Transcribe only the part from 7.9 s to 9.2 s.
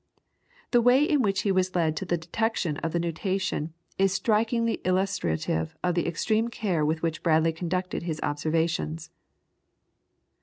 his observations.